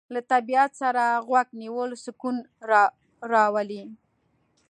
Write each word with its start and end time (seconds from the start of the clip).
له 0.13 0.19
طبیعت 0.31 0.71
سره 0.81 1.03
غوږ 1.27 1.47
نیول 1.61 1.89
سکون 2.03 2.35
راولي. 3.31 3.83